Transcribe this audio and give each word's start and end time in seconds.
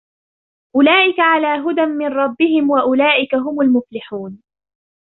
أُولَئِكَ 0.75 1.19
عَلَى 1.19 1.47
هُدًى 1.47 1.85
مِنْ 1.85 2.07
رَبِّهِمْ 2.07 2.69
وَأُولَئِكَ 2.69 3.35
هُمُ 3.35 3.61
الْمُفْلِحُونَ 3.61 4.43